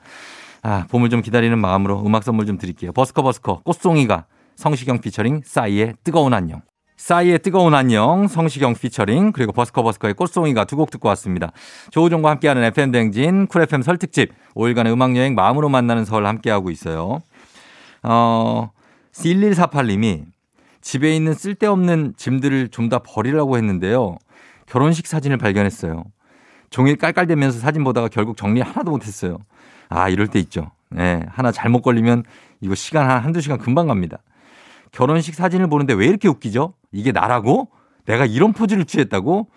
아, 0.62 0.86
봄을 0.89 1.10
좀 1.10 1.22
기다리는 1.22 1.58
마음으로 1.58 2.04
음악 2.06 2.24
선물 2.24 2.46
좀 2.46 2.58
드릴게요. 2.58 2.92
버스커 2.92 3.22
버스커 3.22 3.62
꽃송이가 3.63 4.25
성시경 4.56 5.00
피처링 5.00 5.42
싸이의 5.44 5.96
뜨거운 6.04 6.34
안녕. 6.34 6.62
싸이의 6.98 7.40
뜨거운 7.40 7.74
안녕, 7.74 8.28
성시경 8.28 8.74
피처링, 8.74 9.32
그리고 9.34 9.52
버스커 9.52 9.84
버스커의 9.84 10.14
꽃송이가 10.14 10.64
두 10.66 10.75
곡 10.78 10.92
듣고 10.92 11.08
왔습니다. 11.10 11.52
조우종과 11.92 12.30
함께하는 12.32 12.64
FM대행진, 12.63 13.48
쿨 13.48 13.62
FM 13.64 13.82
설특집, 13.82 14.32
5일간의 14.56 14.92
음악여행 14.94 15.36
마음으로 15.36 15.70
만나는 15.70 16.06
설 16.06 16.25
함께하고 16.25 16.70
있어요. 16.72 17.22
어, 18.04 18.72
1148님이 19.14 20.25
집에 20.82 21.16
있는 21.16 21.34
쓸데없는 21.34 22.14
짐들을 22.18 22.70
좀 22.70 22.90
다 22.90 23.00
버리라고 23.00 23.58
했는데요. 23.58 24.18
결혼식 24.68 25.08
사진을 25.08 25.38
발견했어요. 25.38 26.04
종일 26.70 26.96
깔깔대면서 26.98 27.60
사진 27.60 27.84
보다가 27.84 28.08
결국 28.10 28.38
정리 28.38 28.62
하나도 28.62 28.92
못했어요. 28.92 29.38
아, 29.90 30.10
이럴 30.10 30.28
때 30.28 30.40
있죠. 30.40 30.72
네, 30.90 31.24
하나 31.30 31.52
잘못 31.52 31.82
걸리면 31.82 32.24
이거 32.62 32.75
시간 32.75 33.10
한 33.10 33.24
한두 33.24 33.42
시간 33.42 33.58
금방 33.58 33.88
갑니다. 33.88 34.18
결혼식 34.92 35.36
사진을 35.36 35.68
보는데 35.68 35.94
왜 35.94 36.08
이렇게 36.08 36.27
웃기죠? 36.27 36.74
이게 36.92 37.12
나라고? 37.12 37.70
내가 38.06 38.25
이런 38.25 38.54
포즈를 38.54 38.86
취했다고? 38.86 39.48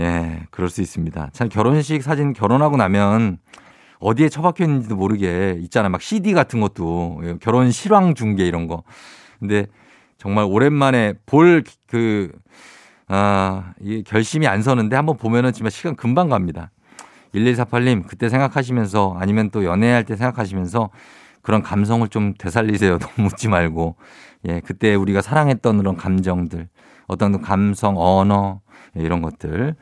예, 0.00 0.42
그럴 0.50 0.68
수 0.68 0.80
있습니다. 0.80 1.30
참 1.32 1.48
결혼식 1.48 2.02
사진 2.02 2.32
결혼하고 2.32 2.76
나면 2.76 3.38
어디에 4.00 4.28
처박혀 4.28 4.64
있는지도 4.64 4.96
모르게 4.96 5.58
있잖아. 5.60 5.88
막 5.88 6.02
CD 6.02 6.32
같은 6.32 6.60
것도 6.60 7.20
결혼 7.40 7.70
실황 7.70 8.14
중계 8.14 8.46
이런 8.46 8.68
거. 8.68 8.84
근데 9.38 9.66
정말 10.18 10.44
오랜만에 10.44 11.14
볼 11.26 11.64
그, 11.86 12.30
아, 13.06 13.72
이 13.80 14.02
결심이 14.04 14.46
안 14.46 14.62
서는데 14.62 14.96
한번 14.96 15.16
보면은 15.16 15.52
정말 15.52 15.70
시간 15.70 15.96
금방 15.96 16.28
갑니다. 16.28 16.70
1148님, 17.34 18.06
그때 18.06 18.28
생각하시면서 18.28 19.16
아니면 19.18 19.50
또 19.50 19.64
연애할 19.64 20.04
때 20.04 20.16
생각하시면서 20.16 20.90
그런 21.48 21.62
감성을 21.62 22.06
좀 22.08 22.34
되살리세요. 22.36 22.98
너무 23.00 23.30
묻지 23.30 23.48
말고. 23.48 23.96
예, 24.48 24.60
그때 24.60 24.94
우리가 24.94 25.22
사랑했던 25.22 25.78
그런 25.78 25.96
감정들, 25.96 26.68
어떤 27.06 27.40
감성, 27.40 27.94
언어, 27.96 28.60
예, 28.98 29.00
이런 29.00 29.22
것들 29.22 29.74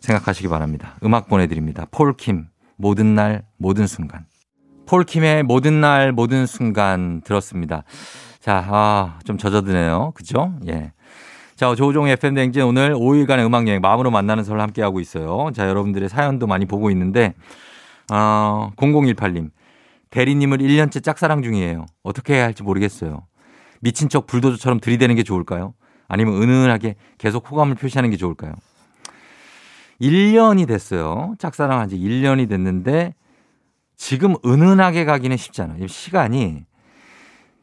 생각하시기 0.00 0.48
바랍니다. 0.48 0.96
음악 1.02 1.26
보내드립니다. 1.28 1.86
폴킴, 1.90 2.48
모든 2.76 3.14
날, 3.14 3.44
모든 3.56 3.86
순간. 3.86 4.26
폴킴의 4.84 5.44
모든 5.44 5.80
날, 5.80 6.12
모든 6.12 6.44
순간 6.44 7.22
들었습니다. 7.22 7.84
자, 8.38 8.62
아, 8.68 9.18
좀 9.24 9.38
젖어드네요. 9.38 10.12
그죠? 10.14 10.52
예. 10.68 10.92
자, 11.56 11.74
조우종의 11.74 12.12
FM대행진 12.12 12.64
오늘 12.64 12.92
5일간의 12.94 13.46
음악여행 13.46 13.80
마음으로 13.80 14.10
만나는 14.10 14.44
설 14.44 14.60
함께하고 14.60 15.00
있어요. 15.00 15.52
자, 15.54 15.66
여러분들의 15.70 16.10
사연도 16.10 16.46
많이 16.46 16.66
보고 16.66 16.90
있는데, 16.90 17.32
어, 18.12 18.72
0018님. 18.76 19.48
대리님을 20.14 20.58
1년째 20.58 21.02
짝사랑 21.02 21.42
중이에요. 21.42 21.86
어떻게 22.04 22.34
해야 22.34 22.44
할지 22.44 22.62
모르겠어요. 22.62 23.26
미친 23.80 24.08
척 24.08 24.28
불도저처럼 24.28 24.78
들이대는 24.78 25.16
게 25.16 25.24
좋을까요? 25.24 25.74
아니면 26.06 26.40
은은하게 26.40 26.94
계속 27.18 27.50
호감을 27.50 27.74
표시하는 27.74 28.10
게 28.10 28.16
좋을까요? 28.16 28.52
1년이 30.00 30.68
됐어요. 30.68 31.34
짝사랑한 31.40 31.88
지 31.88 31.98
1년이 31.98 32.48
됐는데 32.48 33.14
지금 33.96 34.36
은은하게 34.46 35.04
가기는 35.04 35.36
쉽지 35.36 35.62
않아요. 35.62 35.84
시간이 35.88 36.64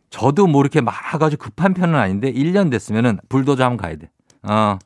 저도 0.10 0.46
뭐 0.46 0.62
이렇게 0.62 0.82
막 0.82 0.94
아주 1.24 1.38
급한 1.38 1.74
편은 1.74 1.98
아닌데 1.98 2.34
1년 2.34 2.70
됐으면은 2.70 3.18
불도저 3.30 3.64
한번 3.64 3.78
가야 3.78 3.96
돼. 3.96 4.10
어, 4.44 4.78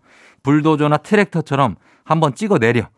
불도저나 0.44 0.98
트랙터처럼 0.98 1.78
한번 2.04 2.36
찍어 2.36 2.60
내려. 2.60 2.90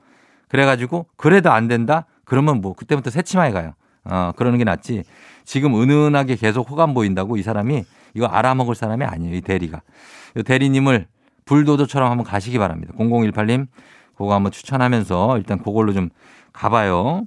그래가지고 0.50 1.07
그래도 1.15 1.51
안 1.53 1.69
된다? 1.69 2.05
그러면 2.25 2.59
뭐 2.59 2.74
그때부터 2.74 3.12
새치마에 3.12 3.51
가요. 3.51 3.74
어, 4.10 4.32
그러는 4.36 4.58
게 4.58 4.64
낫지. 4.64 5.04
지금 5.46 5.80
은은하게 5.80 6.36
계속 6.36 6.70
호감 6.70 6.94
보인다고 6.94 7.38
이 7.38 7.44
사람이 7.44 7.84
이거 8.14 8.26
알아먹을 8.26 8.76
사람이 8.76 9.06
아니에요. 9.06 9.36
이 9.36 9.42
대리가. 9.42 9.82
이 10.36 10.44
대리님을 10.44 11.08
불도저처럼 11.46 12.10
한번 12.12 12.26
가시기 12.26 12.58
바랍니다. 12.58 12.94
0018님, 12.98 13.68
그거 14.18 14.34
한번 14.34 14.52
추천하면서 14.52 15.38
일단 15.38 15.60
그걸로 15.60 15.94
좀 15.94 16.10
가봐요. 16.52 17.24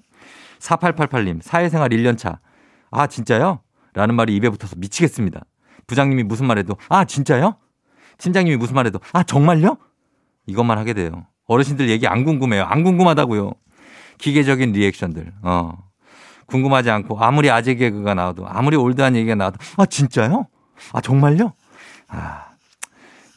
4888님, 0.58 1.40
사회생활 1.42 1.90
1년차. 1.90 2.38
아, 2.90 3.06
진짜요? 3.06 3.60
라는 3.94 4.14
말이 4.14 4.34
입에 4.36 4.50
붙어서 4.50 4.76
미치겠습니다. 4.76 5.40
부장님이 5.86 6.24
무슨 6.24 6.46
말해도, 6.46 6.76
아, 6.88 7.04
진짜요? 7.04 7.56
팀장님이 8.18 8.56
무슨 8.56 8.74
말해도, 8.74 9.00
아, 9.12 9.22
정말요? 9.22 9.78
이것만 10.46 10.76
하게 10.78 10.92
돼요. 10.92 11.26
어르신들 11.46 11.88
얘기 11.88 12.06
안 12.06 12.24
궁금해요. 12.24 12.64
안 12.64 12.84
궁금하다고요. 12.84 13.52
기계적인 14.18 14.72
리액션들. 14.72 15.32
어. 15.42 15.89
궁금하지 16.50 16.90
않고 16.90 17.18
아무리 17.18 17.50
아재 17.50 17.74
개그가 17.74 18.14
나와도 18.14 18.46
아무리 18.48 18.76
올드한 18.76 19.16
얘기가 19.16 19.34
나와도 19.34 19.58
아 19.76 19.86
진짜요? 19.86 20.46
아, 20.92 21.00
정말요? 21.00 21.52
아, 22.08 22.46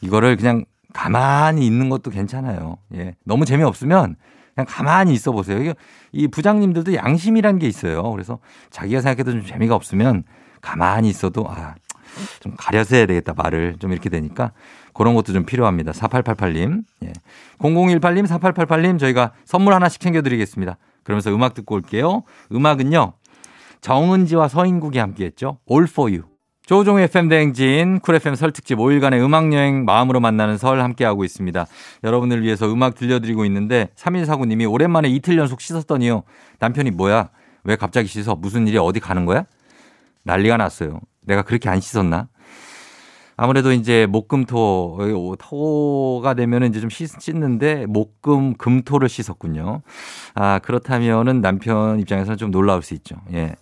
이거를 0.00 0.36
그냥 0.36 0.64
가만히 0.92 1.66
있는 1.66 1.88
것도 1.88 2.10
괜찮아요. 2.10 2.78
예. 2.94 3.14
너무 3.24 3.44
재미없으면 3.44 4.16
그냥 4.54 4.66
가만히 4.68 5.12
있어 5.12 5.32
보세요. 5.32 5.60
이게 5.60 5.74
이 6.12 6.28
부장님들도 6.28 6.94
양심이라는 6.94 7.58
게 7.58 7.66
있어요. 7.66 8.10
그래서 8.10 8.38
자기가 8.70 9.00
생각해도 9.00 9.32
좀 9.32 9.44
재미가 9.44 9.74
없으면 9.74 10.24
가만히 10.60 11.08
있어도 11.08 11.46
아, 11.48 11.74
좀 12.40 12.54
가려서 12.56 12.96
해야 12.96 13.06
되겠다 13.06 13.34
말을 13.34 13.76
좀 13.80 13.92
이렇게 13.92 14.08
되니까 14.08 14.52
그런 14.92 15.14
것도 15.14 15.32
좀 15.32 15.44
필요합니다. 15.44 15.92
4888님. 15.92 16.84
예. 17.04 17.12
0018님, 17.58 18.26
4888님 18.26 18.98
저희가 18.98 19.32
선물 19.44 19.74
하나씩 19.74 20.00
챙겨 20.00 20.22
드리겠습니다. 20.22 20.76
그러면서 21.04 21.32
음악 21.32 21.54
듣고 21.54 21.76
올게요. 21.76 22.24
음악은요. 22.52 23.12
정은지와 23.80 24.48
서인국이 24.48 24.98
함께 24.98 25.26
했죠. 25.26 25.58
All 25.70 25.84
for 25.88 26.10
you. 26.10 26.34
조종의 26.66 27.04
FM 27.04 27.28
대행진, 27.28 28.00
쿨 28.00 28.14
FM 28.14 28.36
설 28.36 28.50
특집 28.50 28.78
5일간의 28.78 29.22
음악여행 29.22 29.84
마음으로 29.84 30.20
만나는 30.20 30.56
설 30.56 30.80
함께하고 30.80 31.22
있습니다. 31.22 31.66
여러분을 32.02 32.42
위해서 32.42 32.72
음악 32.72 32.94
들려드리고 32.94 33.44
있는데 33.44 33.90
3149님이 33.96 34.70
오랜만에 34.70 35.10
이틀 35.10 35.36
연속 35.36 35.60
씻었더니요. 35.60 36.22
남편이 36.60 36.92
뭐야? 36.92 37.28
왜 37.64 37.76
갑자기 37.76 38.08
씻어? 38.08 38.34
무슨 38.34 38.66
일이 38.66 38.78
어디 38.78 38.98
가는 38.98 39.26
거야? 39.26 39.44
난리가 40.22 40.56
났어요. 40.56 41.00
내가 41.20 41.42
그렇게 41.42 41.68
안 41.68 41.80
씻었나? 41.80 42.28
아무래도 43.36 43.72
이제 43.72 44.06
목금토 44.06 45.36
토가 45.38 46.34
되면은 46.34 46.68
이제 46.68 46.80
좀 46.80 46.90
씻는데 46.90 47.86
목금 47.86 48.54
금토를 48.54 49.08
씻었군요. 49.08 49.82
아 50.34 50.58
그렇다면은 50.60 51.40
남편 51.40 51.98
입장에서는 52.00 52.36
좀 52.36 52.50
놀라울 52.50 52.82
수 52.82 52.94
있죠. 52.94 53.16
예, 53.32 53.54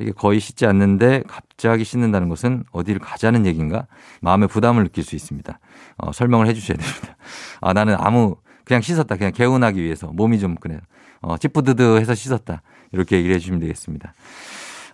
이게 0.00 0.12
거의 0.12 0.40
씻지 0.40 0.66
않는데 0.66 1.22
갑자기 1.28 1.84
씻는다는 1.84 2.28
것은 2.28 2.64
어디를 2.72 3.00
가자는 3.00 3.46
얘기인가? 3.46 3.86
마음의 4.20 4.48
부담을 4.48 4.84
느낄 4.84 5.04
수 5.04 5.14
있습니다. 5.14 5.58
어, 5.98 6.12
설명을 6.12 6.48
해주셔야 6.48 6.76
됩니다. 6.76 7.16
아 7.60 7.72
나는 7.72 7.96
아무 7.98 8.36
그냥 8.64 8.82
씻었다. 8.82 9.16
그냥 9.16 9.32
개운하기 9.32 9.80
위해서 9.82 10.08
몸이 10.08 10.40
좀 10.40 10.56
그래요. 10.56 10.80
어, 11.20 11.38
찌뿌드드해서 11.38 12.14
씻었다. 12.14 12.62
이렇게 12.92 13.16
얘기를 13.16 13.34
해주시면 13.36 13.60
되겠습니다. 13.60 14.12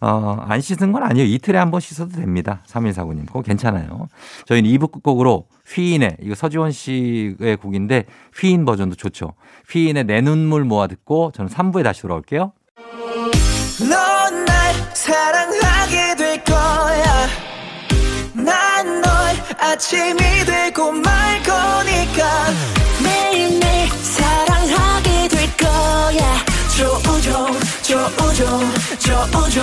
어, 0.02 0.36
안 0.48 0.60
씻은 0.60 0.90
건 0.92 1.04
아니에요. 1.04 1.26
이틀에 1.28 1.56
한 1.58 1.70
번 1.70 1.80
씻어도 1.80 2.16
됩니다. 2.16 2.62
3149님. 2.66 3.24
그거 3.26 3.40
괜찮아요. 3.40 4.08
저희는 4.46 4.68
2부 4.70 5.00
곡으로 5.02 5.46
휘인의, 5.72 6.16
이거 6.20 6.34
서지원 6.34 6.72
씨의 6.72 7.56
곡인데 7.62 8.04
휘인 8.38 8.64
버전도 8.64 8.96
좋죠. 8.96 9.34
휘인의 9.70 10.04
내 10.04 10.20
눈물 10.20 10.64
모아 10.64 10.88
듣고 10.88 11.30
저는 11.34 11.48
3부에 11.50 11.84
다시 11.84 12.02
돌아올게요. 12.02 12.52
넌 13.88 14.44
날 14.44 14.74
사랑하게 14.92 16.16
될 16.16 16.44
거야. 16.44 17.04
난 18.34 19.00
널 19.00 19.12
아침이 19.60 20.18
되고 20.44 20.90
말 20.90 21.40
거니까. 21.42 22.81
조우종 29.30 29.62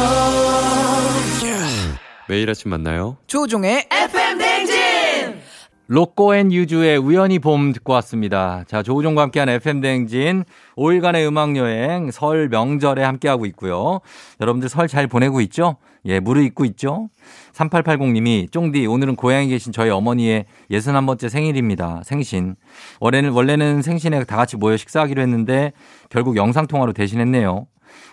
매일 2.28 2.50
아침 2.50 2.70
만나요. 2.72 3.18
조우종의 3.28 3.88
FM 3.92 4.38
대행진 4.38 5.40
로꼬 5.88 6.36
and 6.36 6.52
유주의 6.52 6.98
우연히 6.98 7.40
봄 7.40 7.74
듣고 7.74 7.94
왔습니다. 7.94 8.64
자, 8.68 8.84
조우종과 8.84 9.24
함께하는 9.24 9.56
FM대행진 9.56 10.44
5일간의 10.78 11.28
음악여행 11.28 12.12
설 12.12 12.48
명절에 12.48 13.04
함께하고 13.04 13.48
있고요. 13.48 14.00
여러분들 14.40 14.70
설 14.70 14.88
잘 14.88 15.08
보내고 15.08 15.42
있죠? 15.42 15.78
예, 16.06 16.20
무르익고 16.20 16.64
있죠? 16.66 17.10
3880님이 17.54 18.52
쫑디 18.52 18.86
오늘은 18.86 19.16
고향에 19.16 19.48
계신 19.48 19.74
저희 19.74 19.90
어머니의 19.90 20.46
61번째 20.70 21.28
생일입니다. 21.28 22.02
생신. 22.06 22.56
원래는, 23.00 23.32
원래는 23.32 23.82
생신에 23.82 24.24
다 24.26 24.36
같이 24.38 24.58
모여 24.58 24.78
식사하기로 24.78 25.22
했는데 25.24 25.74
결국 26.10 26.38
영상통화로 26.38 26.94
대신했네요. 26.94 27.66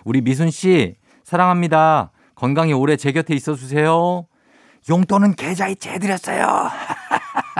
우리 0.03 0.21
미순 0.21 0.49
씨 0.49 0.95
사랑합니다. 1.27 2.11
건강히 2.35 2.71
오래 2.71 2.95
제 2.95 3.11
곁에 3.11 3.35
있어 3.35 3.53
주세요. 3.53 4.25
용돈은 4.89 5.35
계좌이체 5.35 5.89
해드렸어요. 5.89 6.69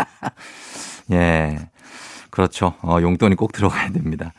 예. 1.12 1.68
그렇죠. 2.30 2.76
어, 2.82 3.00
용돈이 3.02 3.36
꼭 3.36 3.52
들어가야 3.52 3.90
됩니다. 3.90 4.32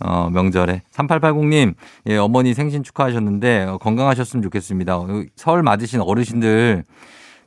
어, 0.00 0.28
명절에. 0.28 0.82
3880님, 0.92 1.74
예, 2.08 2.18
어머니 2.18 2.52
생신 2.52 2.82
축하하셨는데, 2.82 3.62
어, 3.62 3.78
건강하셨으면 3.78 4.42
좋겠습니다. 4.42 4.98
어, 4.98 5.24
설 5.34 5.62
맞으신 5.62 6.02
어르신들, 6.02 6.84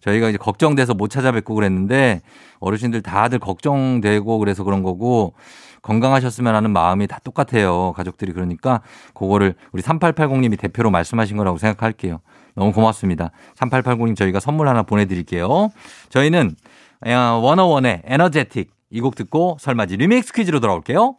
저희가 0.02 0.30
이제 0.30 0.38
걱정돼서 0.38 0.94
못 0.94 1.10
찾아뵙고 1.10 1.56
그랬는데, 1.56 2.22
어르신들 2.60 3.02
다들 3.02 3.40
걱정되고 3.40 4.40
그래서 4.40 4.64
그런 4.64 4.84
거고, 4.84 5.34
건강하셨으면 5.82 6.56
하는 6.56 6.72
마음이 6.72 7.08
다 7.08 7.20
똑같아요. 7.24 7.94
가족들이 7.94 8.34
그러니까, 8.34 8.82
그거를 9.14 9.56
우리 9.72 9.82
3880님이 9.82 10.60
대표로 10.60 10.92
말씀하신 10.92 11.38
거라고 11.38 11.58
생각할게요. 11.58 12.20
너무 12.56 12.74
고맙습니다. 12.74 13.32
3880님 13.56 14.16
저희가 14.16 14.40
선물 14.40 14.68
하나 14.68 14.84
보내드릴게요. 14.84 15.70
저희는 16.10 16.56
원어원의 17.04 18.02
에너제틱 18.06 18.72
이 18.90 19.02
곡 19.02 19.16
듣고 19.16 19.58
설맞이 19.60 19.98
리믹스 19.98 20.34
퀴즈로 20.34 20.60
돌아올게요. 20.62 21.18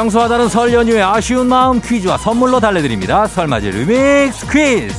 평소와 0.00 0.28
다른 0.28 0.48
설 0.48 0.72
연휴의 0.72 1.02
아쉬운 1.02 1.46
마음 1.46 1.78
퀴즈와 1.78 2.16
선물로 2.16 2.58
달래드립니다. 2.58 3.26
설맞이 3.26 3.70
리믹스 3.70 4.46
퀴즈. 4.46 4.94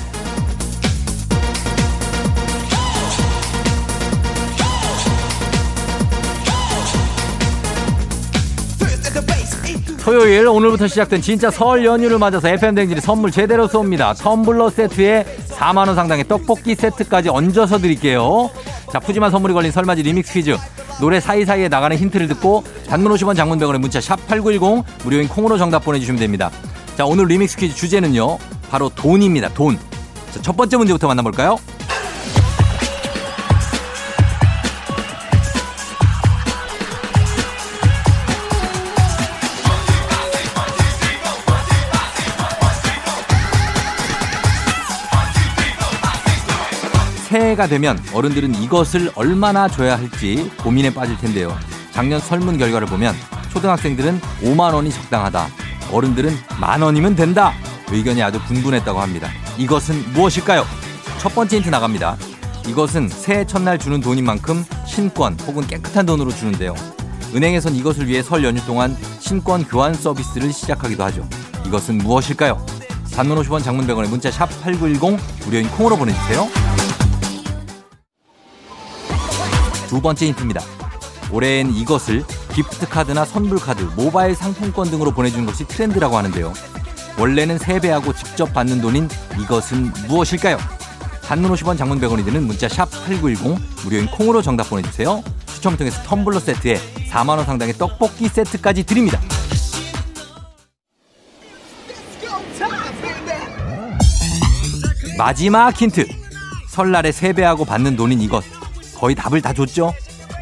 토요일 10.03 10.47
오늘부터 10.47 10.87
시작된 10.87 11.23
진짜 11.23 11.49
설 11.49 11.83
연휴를 11.83 12.19
맞아서 12.19 12.49
FM 12.49 12.75
대행진이 12.75 13.01
선물 13.01 13.31
제대로 13.31 13.67
쏩니다. 13.67 14.15
텀블러 14.15 14.69
세트에 14.69 15.25
4만 15.49 15.87
원 15.87 15.95
상당의 15.95 16.27
떡볶이 16.27 16.75
세트까지 16.75 17.29
얹어서 17.29 17.79
드릴게요. 17.79 18.51
자 18.91 18.99
푸짐한 18.99 19.31
선물이 19.31 19.55
걸린 19.55 19.71
설맞이 19.71 20.03
리믹스 20.03 20.33
퀴즈. 20.33 20.57
노래 21.01 21.19
사이사이에 21.19 21.67
나가는 21.67 21.97
힌트를 21.97 22.27
듣고 22.29 22.63
단문 22.87 23.11
50원 23.13 23.35
장문병원의 23.35 23.79
문자 23.79 23.99
샵 23.99 24.25
8910 24.27 24.85
무료인 25.03 25.27
콩으로 25.27 25.57
정답 25.57 25.83
보내주시면 25.83 26.19
됩니다. 26.19 26.51
자 26.95 27.05
오늘 27.05 27.25
리믹스 27.25 27.57
퀴즈 27.57 27.75
주제는요. 27.75 28.37
바로 28.69 28.87
돈입니다. 28.89 29.49
돈. 29.49 29.77
자, 30.31 30.41
첫 30.41 30.55
번째 30.55 30.77
문제부터 30.77 31.07
만나볼까요? 31.07 31.57
새해가 47.31 47.67
되면 47.67 47.97
어른들은 48.13 48.55
이것을 48.55 49.09
얼마나 49.15 49.69
줘야 49.69 49.97
할지 49.97 50.51
고민에 50.61 50.93
빠질 50.93 51.17
텐데요. 51.17 51.57
작년 51.91 52.19
설문 52.19 52.57
결과를 52.57 52.87
보면 52.87 53.15
초등학생들은 53.53 54.19
5만 54.41 54.73
원이 54.73 54.91
적당하다. 54.91 55.47
어른들은 55.93 56.35
만 56.59 56.81
원이면 56.81 57.15
된다. 57.15 57.53
의견이 57.89 58.21
아주 58.21 58.41
분분했다고 58.41 58.99
합니다. 58.99 59.29
이것은 59.57 60.11
무엇일까요? 60.11 60.65
첫 61.19 61.33
번째 61.33 61.55
힌트 61.55 61.69
나갑니다. 61.69 62.17
이것은 62.67 63.07
새해 63.07 63.45
첫날 63.45 63.79
주는 63.79 64.01
돈인 64.01 64.25
만큼 64.25 64.65
신권 64.85 65.37
혹은 65.47 65.65
깨끗한 65.65 66.05
돈으로 66.05 66.31
주는데요. 66.31 66.75
은행에선 67.33 67.75
이것을 67.75 68.07
위해 68.07 68.21
설 68.21 68.43
연휴 68.43 68.61
동안 68.65 68.97
신권 69.19 69.63
교환 69.63 69.93
서비스를 69.93 70.51
시작하기도 70.51 71.01
하죠. 71.05 71.25
이것은 71.65 71.97
무엇일까요? 71.99 72.65
단문 73.13 73.37
50원 73.41 73.63
장문 73.63 73.87
100원의 73.87 74.09
문자 74.09 74.29
샵 74.29 74.47
8910 74.63 75.17
무료인 75.45 75.69
콩으로 75.69 75.95
보내주세요. 75.95 76.70
두 79.91 79.99
번째 79.99 80.27
힌트입니다. 80.27 80.61
올해엔 81.33 81.75
이것을 81.75 82.23
기프트 82.55 82.87
카드나 82.87 83.25
선불 83.25 83.59
카드, 83.59 83.83
모바일 83.97 84.33
상품권 84.35 84.89
등으로 84.89 85.11
보내주는 85.11 85.45
것이 85.45 85.67
트렌드라고 85.67 86.15
하는데요. 86.15 86.53
원래는 87.19 87.57
세배하고 87.57 88.13
직접 88.13 88.53
받는 88.53 88.79
돈인 88.79 89.09
이것은 89.37 89.91
무엇일까요? 90.07 90.57
단문 91.25 91.51
50원 91.51 91.77
장문 91.77 91.99
100원이 91.99 92.23
드는 92.23 92.47
문자 92.47 92.69
샵 92.69 92.89
8910 92.89 93.59
무료인 93.83 94.05
콩으로 94.07 94.41
정답 94.41 94.69
보내주세요. 94.69 95.21
추첨 95.47 95.75
통해서 95.75 96.01
텀블러 96.03 96.39
세트에 96.39 96.79
4만원 97.09 97.43
상당의 97.43 97.73
떡볶이 97.73 98.29
세트까지 98.29 98.83
드립니다. 98.83 99.19
마지막 105.17 105.75
힌트. 105.75 106.07
설날에 106.69 107.11
세배하고 107.11 107.65
받는 107.65 107.97
돈인 107.97 108.21
이것. 108.21 108.60
거의 109.01 109.15
답을 109.15 109.41
다 109.41 109.51
줬죠? 109.51 109.93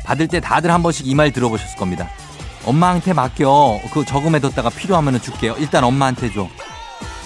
받을 0.04 0.28
때 0.28 0.40
다들 0.42 0.70
한 0.72 0.84
번씩 0.84 1.08
이 1.08 1.16
말 1.16 1.32
들어보셨을 1.32 1.78
겁니다. 1.78 2.10
엄마한테 2.66 3.14
맡겨. 3.14 3.80
그 3.94 4.04
저금해뒀다가 4.06 4.70
필요하면 4.70 5.22
줄게요. 5.22 5.56
일단 5.60 5.84
엄마한테 5.86 6.32
줘. 6.34 6.48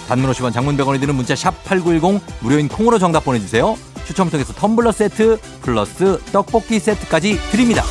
단문 0.08 0.30
50원 0.30 0.52
장문 0.52 0.76
100원이 0.76 1.00
드는 1.00 1.14
문자 1.16 1.34
샵 1.34 1.64
8910 1.64 2.22
무료인 2.40 2.68
콩으로 2.68 2.98
정답 3.00 3.24
보내주세요. 3.24 3.76
추첨 4.06 4.30
통해서 4.30 4.52
텀블러 4.52 4.92
세트 4.92 5.40
플러스 5.62 6.20
떡볶이 6.30 6.78
세트까지 6.78 7.38
드립니다. 7.50 7.82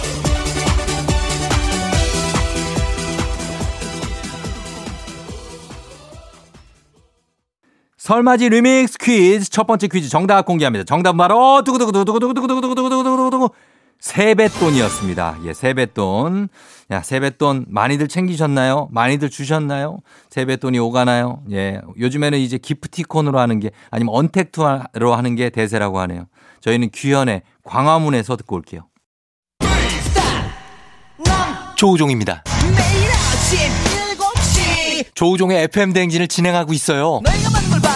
설맞이 8.07 8.49
리믹스 8.49 8.97
퀴즈 8.97 9.49
첫 9.49 9.65
번째 9.65 9.87
퀴즈 9.87 10.09
정답 10.09 10.45
공개합니다. 10.45 10.83
정답 10.83 11.15
바로 11.15 11.63
두구두구두구두구두구두구두구두구두구두구 11.63 13.51
세뱃돈이었습니다. 13.97 15.37
예, 15.45 15.53
세뱃돈. 15.53 16.49
야, 16.91 17.01
세뱃돈 17.01 17.67
많이들 17.69 18.09
챙기셨나요? 18.09 18.89
많이들 18.91 19.29
주셨나요? 19.29 19.99
세뱃돈이 20.31 20.79
오가나요? 20.79 21.43
예, 21.53 21.79
요즘에는 21.97 22.39
이제 22.39 22.57
기프티콘으로 22.57 23.39
하는 23.39 23.61
게 23.61 23.71
아니면 23.89 24.13
언택트로 24.15 25.15
하는 25.15 25.35
게 25.35 25.49
대세라고 25.49 26.01
하네요. 26.01 26.25
저희는 26.59 26.89
귀현의 26.89 27.43
광화문에서 27.63 28.35
듣고 28.35 28.57
올게요. 28.57 28.81
조우종입니다. 31.77 32.43
매일 32.75 33.09
아침 33.09 33.59
7시 34.17 35.15
조우종의 35.15 35.63
FM 35.63 35.93
대행진을 35.93 36.27
진행하고 36.27 36.73
있어요. 36.73 37.21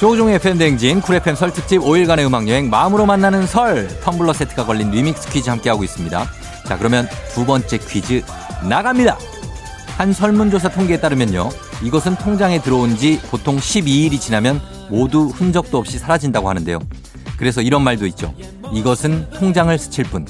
조우종의 0.00 0.38
FM대행진 0.38 1.00
쿨 1.00 1.16
FM 1.16 1.36
설 1.36 1.52
특집 1.52 1.80
5일간의 1.80 2.26
음악여행 2.26 2.68
마음으로 2.68 3.06
만나는 3.06 3.46
설 3.46 3.88
텀블러 4.02 4.34
세트가 4.34 4.66
걸린 4.66 4.90
리믹스 4.90 5.30
퀴즈 5.30 5.48
함께하고 5.48 5.84
있습니다. 5.84 6.26
자 6.66 6.78
그러면 6.78 7.08
두 7.32 7.46
번째 7.46 7.78
퀴즈 7.78 8.22
나갑니다. 8.68 9.16
한 9.96 10.12
설문조사 10.12 10.68
통계에 10.68 11.00
따르면요. 11.00 11.48
이것은 11.82 12.16
통장에 12.16 12.60
들어온 12.60 12.96
지 12.96 13.18
보통 13.30 13.56
12일이 13.56 14.20
지나면 14.20 14.60
모두 14.90 15.28
흔적도 15.28 15.78
없이 15.78 15.98
사라진다고 15.98 16.48
하는데요. 16.50 16.78
그래서 17.38 17.62
이런 17.62 17.82
말도 17.82 18.06
있죠. 18.08 18.34
이것은 18.72 19.30
통장을 19.30 19.76
스칠 19.78 20.04
뿐. 20.04 20.26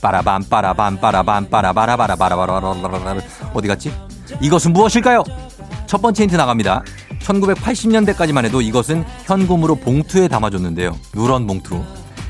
빠라밤 0.00 0.44
빠라밤 0.48 1.00
빠라밤 1.00 1.50
빠라바라바라바라바라바라 1.50 3.20
어디 3.52 3.66
갔지? 3.66 3.92
이것은 4.40 4.72
무엇일까요? 4.72 5.24
첫 5.88 6.00
번째 6.00 6.22
힌트 6.22 6.36
나갑니다. 6.36 6.84
1980년대까지만 7.28 8.44
해도 8.46 8.60
이것은 8.60 9.04
현금으로 9.24 9.74
봉투에 9.76 10.28
담아줬는데요. 10.28 10.96
누런 11.14 11.46
봉투. 11.46 11.82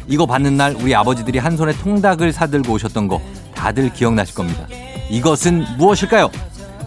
이거 0.09 0.27
받는 0.27 0.57
날 0.57 0.75
우리 0.75 0.95
아버지들이 0.95 1.39
한 1.39 1.57
손에 1.57 1.73
통닭을 1.73 2.33
사들고 2.33 2.73
오셨던 2.73 3.09
거 3.09 3.21
다들 3.55 3.93
기억나실 3.93 4.35
겁니다. 4.35 4.67
이것은 5.11 5.65
무엇일까요? 5.79 6.31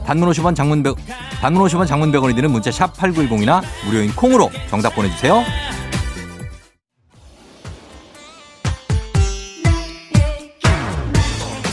단문 0.05 0.29
50원 0.29 0.55
장문 0.55 0.83
100, 0.83 0.95
단문 1.41 1.63
50원 1.67 1.87
장문 1.87 2.11
100원이 2.11 2.35
드는 2.35 2.51
문자 2.51 2.71
샵 2.71 2.93
8910이나 2.97 3.61
무료인 3.85 4.13
콩으로 4.15 4.49
정답 4.69 4.95
보내주세요. 4.95 5.43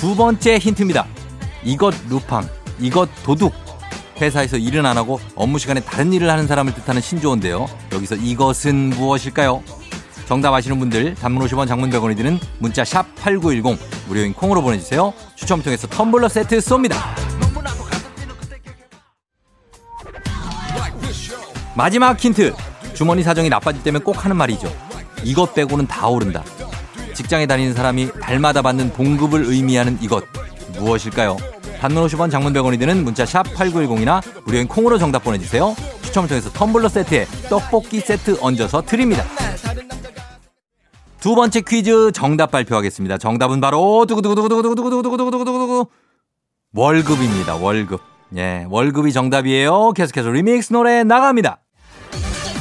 두 0.01 0.14
번째 0.14 0.59
힌트입니다. 0.59 1.07
이것 1.64 1.94
루팡, 2.09 2.46
이것 2.79 3.09
도둑. 3.24 3.67
회사에서 4.20 4.57
일은 4.57 4.87
안 4.87 4.96
하고 4.96 5.20
업무 5.35 5.59
시간에 5.59 5.81
다른 5.81 6.12
일을 6.12 6.31
하는 6.31 6.46
사람을 6.46 6.74
뜻하는 6.74 7.00
신조어인데요. 7.00 7.66
여기서 7.92 8.16
이것은 8.16 8.90
무엇일까요? 8.90 9.62
정답 10.26 10.52
아시는 10.52 10.78
분들 10.78 11.14
단문 11.14 11.46
50원 11.46 11.66
장문 11.66 11.88
100원이 11.90 12.16
드는 12.16 12.38
문자 12.59 12.85
샵 12.85 13.07
8910 13.16 13.78
무료인 14.09 14.35
콩으로 14.35 14.61
보내주세요. 14.61 15.14
추첨 15.37 15.62
통해서 15.62 15.87
텀블러 15.88 16.28
세트 16.28 16.59
쏩니다. 16.59 16.96
마지막 21.74 22.18
힌트. 22.18 22.54
주머니 22.92 23.22
사정이 23.22 23.48
나빠질 23.48 23.83
때면 23.85 24.02
꼭 24.02 24.24
하는 24.24 24.37
말이죠. 24.37 24.70
이것 25.22 25.54
빼고는 25.54 25.87
다 25.87 26.09
오른다. 26.09 26.42
직장에 27.14 27.46
다니는 27.46 27.74
사람이 27.74 28.11
달마다 28.20 28.62
받는 28.62 28.92
봉급을 28.92 29.44
의미하는 29.44 29.96
이것 30.00 30.24
무엇일까요? 30.74 31.37
단문 31.80 32.04
50원 32.06 32.30
장문 32.30 32.52
100원이 32.52 32.78
드는 32.78 33.04
문자 33.04 33.24
샵 33.24 33.44
8910이나 33.54 34.20
무료인 34.44 34.66
콩으로 34.66 34.98
정답 34.98 35.24
보내주세요. 35.24 35.76
추첨을 36.02 36.28
통해서 36.28 36.50
텀블러 36.50 36.88
세트에 36.88 37.26
떡볶이 37.48 38.00
세트 38.00 38.38
얹어서 38.40 38.82
드립니다. 38.82 39.24
두 41.20 41.34
번째 41.34 41.60
퀴즈 41.60 42.12
정답 42.12 42.50
발표하겠습니다. 42.50 43.18
정답은 43.18 43.60
바로 43.60 44.06
두구두구두구두구두구두구두구두구두구두구 44.06 45.86
월급입니다. 46.74 47.56
월급. 47.56 48.00
예, 48.36 48.66
월급이 48.68 49.12
정답이에요. 49.12 49.92
계속해서 49.92 50.30
리믹스 50.30 50.72
노래 50.72 51.02
나갑니다. 51.04 51.60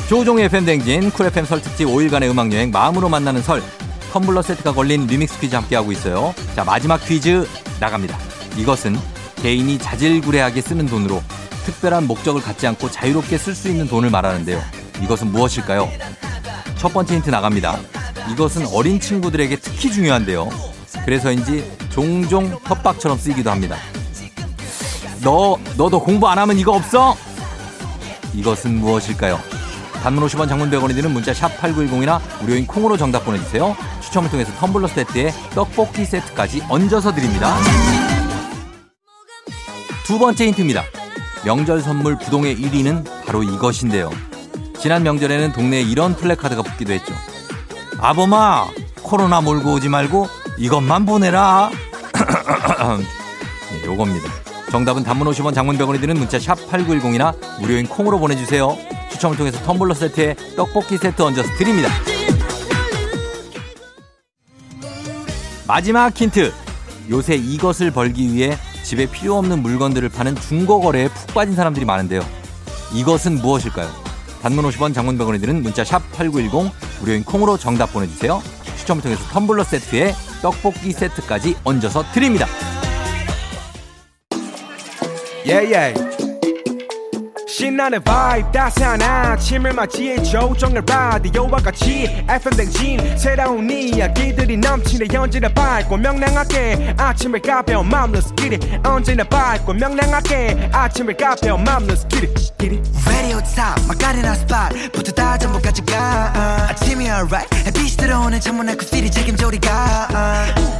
조우종의 0.10 0.50
FM대행진 0.50 1.12
쿨 1.12 1.25
FM 1.27 1.45
설 1.45 1.62
특집 1.62 1.88
5일간의 1.88 2.30
음악 2.32 2.51
여행 2.53 2.71
마음으로 2.71 3.10
만나는 3.10 3.41
설 3.41 3.62
텀블러 4.13 4.41
세트가 4.41 4.73
걸린 4.73 5.06
리믹스 5.06 5.39
퀴즈 5.39 5.56
함께 5.56 5.75
하고 5.75 5.91
있어요. 5.91 6.34
자 6.56 6.63
마지막 6.63 6.97
퀴즈 7.06 7.45
나갑니다. 7.80 8.37
이것은 8.58 8.98
개인이 9.38 9.78
자질구레하게 9.78 10.62
쓰는 10.62 10.88
돈으로 10.88 11.22
특별한 11.65 12.08
목적을 12.08 12.41
갖지 12.41 12.65
않고 12.67 12.89
자유롭게 12.91 13.38
쓸 13.38 13.54
수 13.54 13.67
있는 13.70 13.88
돈을 13.88 14.10
말하는데요. 14.10 14.62
이것은 15.04 15.32
무엇일까요? 15.32 15.89
첫 16.78 16.93
번째 16.93 17.15
힌트 17.15 17.30
나갑니다. 17.30 17.78
이것은 18.32 18.67
어린 18.67 19.00
친구들에게 19.00 19.58
특히 19.58 19.91
중요한데요. 19.91 20.50
그래서인지 21.06 21.72
종종 21.89 22.58
협박처럼 22.65 23.17
쓰이기도 23.17 23.52
합니다. 23.52 23.78
너, 25.22 25.58
너도 25.78 26.02
공부 26.02 26.28
안 26.28 26.38
하면 26.39 26.58
이거 26.58 26.74
없어? 26.74 27.15
이것은 28.34 28.76
무엇일까요? 28.76 29.39
단문 30.04 30.26
50원 30.26 30.48
장문 30.48 30.70
100원이 30.70 30.96
드는 30.96 31.12
문자 31.12 31.34
샵 31.34 31.50
8910이나 31.60 32.22
무료인 32.41 32.67
콩으로 32.67 32.98
정답 32.98 33.26
보내주세요. 33.26 33.76
추첨을 34.02 34.30
통해서 34.30 34.52
텀블러 34.54 34.88
세트에 34.88 35.32
떡볶이 35.54 36.06
세트까지 36.06 36.63
얹어서 36.70 37.13
드립니다. 37.13 37.58
두 40.08 40.17
번째 40.17 40.48
힌트입니다. 40.48 40.86
명절 41.43 41.82
선물 41.82 42.17
부동의 42.17 42.56
1위는 42.56 43.26
바로 43.26 43.43
이것인데요. 43.43 44.10
지난 44.80 45.04
명절에는 45.04 45.52
동네에 45.52 45.82
이런 45.82 46.15
플래카드가 46.15 46.62
붙기도 46.62 46.93
했죠. 46.93 47.13
아범아, 48.00 48.67
코로나 49.04 49.41
몰고 49.41 49.74
오지 49.74 49.89
말고 49.89 50.30
이것만 50.58 51.06
보내라. 51.06 51.72
네, 53.74 53.84
요겁니다. 53.84 54.30
정답은 54.72 55.04
단문 55.04 55.28
50원 55.28 55.54
장문 55.54 55.78
100원이 55.78 56.00
드는 56.00 56.17
문자 56.17 56.39
샵 56.39 56.56
8910이나 56.56 57.36
무료인 57.60 57.86
콩으로 57.86 58.17
보내주세요. 58.17 58.78
추첨을 59.12 59.36
통해서 59.36 59.60
텀블러 59.65 59.93
세트에 59.93 60.38
떡볶이 60.56 60.98
세트 60.98 61.22
얹어서 61.22 61.54
드립니다. 61.58 61.89
마지막 65.67 66.15
힌트. 66.15 66.54
요새 67.10 67.36
이것을 67.36 67.91
벌기 67.91 68.34
위해 68.34 68.58
집에 68.88 69.06
필요 69.06 69.36
없는 69.36 69.63
물건들을 69.63 70.08
파는 70.08 70.36
중고 70.36 70.80
거래에 70.80 71.10
푹 71.10 71.34
빠진 71.34 71.56
사람들이 71.56 71.84
많은데요. 71.84 72.21
이것은 72.93 73.41
무엇일까요? 73.41 73.89
단문 74.41 74.63
50원 74.63 74.93
장문 74.93 75.17
100원이 75.17 75.41
드는 75.41 75.62
문자 75.62 75.84
샵 75.84 76.10
8910 76.13 76.71
무료인 77.02 77.26
콩으로 77.26 77.58
정답 77.58 77.91
보내주세요. 77.91 78.41
추첨을 78.78 79.04
통해서 79.04 79.21
텀블러 79.26 79.65
세트에 79.65 80.13
떡볶이 80.41 80.93
세트까지 80.93 81.58
얹어서 81.65 82.06
드립니다. 82.13 82.47
yeah, 85.45 85.76
yeah. 85.76 86.16
신나는 87.58 88.04
vibe 88.04 88.52
따스한 88.52 89.02
아침을 89.02 89.74
맞이해 89.74 90.22
조정을 90.22 90.84
라디오와 90.86 91.58
같이 91.58 92.04
FM 92.30 92.56
댕진 92.56 93.17
새로운 93.17 93.67
이야기들이 93.67 94.58
넘치네. 94.58 95.08
언제나 95.17 95.50
밝고 95.50 95.98
명랑하게 95.98 96.93
아침을 96.96 97.41
가벼운 97.41 97.89
마음으로 97.89 98.22
스키리 98.22 98.60
언제나 98.84 99.24
밝고 99.24 99.74
명랑하게 99.74 100.70
아침을 100.72 101.17
가벼운 101.17 101.63
마음으로 101.63 101.96
스키리 101.96 102.28
Radio 103.08 103.39
top 103.41 103.88
마카레나 103.88 104.36
스팟부터 104.36 105.12
다 105.13 105.36
전부까지 105.39 105.82
가. 105.86 106.67
아침이 106.70 107.06
alright 107.06 107.50
들어오는 108.08 108.39
창문 108.39 108.70
앞 108.70 108.78
굽들이 108.78 109.12
책임져 109.12 109.48
우리가. 109.48 110.08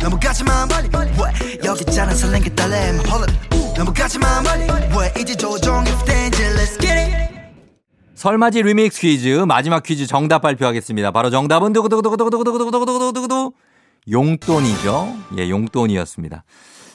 너무 0.02 0.18
가지마 0.18 0.66
멀리 0.68 0.88
왜? 0.94 1.60
여기 1.66 1.82
있잖아 1.82 2.13
설렌 2.13 2.42
게 2.42 2.56
떨림 2.56 3.02
Hold 3.06 3.30
up 3.30 3.74
너무 3.76 3.94
가지마 3.94 4.44
멀리. 4.44 4.63
왜? 4.98 5.13
이제 5.22 5.36
조종의 5.36 5.92
스탠지. 5.98 6.42
Let's 6.44 6.80
get 6.80 6.94
it. 6.94 7.34
설맞이 8.16 8.63
리믹스 8.63 9.02
퀴즈 9.02 9.28
마지막 9.46 9.84
퀴즈 9.84 10.08
정답 10.08 10.42
발표하겠습니다. 10.42 11.12
바로 11.12 11.30
정답은 11.30 11.74
두구두구두구두구두구두구두구두구두구 11.74 13.52
용돈이죠. 14.10 15.18
예, 15.38 15.50
용돈이었습니다. 15.50 16.46